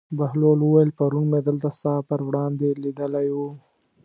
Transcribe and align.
بهلول 0.17 0.59
وویل: 0.63 0.89
پرون 0.97 1.25
مې 1.31 1.39
دلته 1.47 1.67
ستا 1.77 1.95
پر 2.07 2.19
وړاندې 2.27 2.79
لیدلی 2.83 3.27
و. 3.35 3.37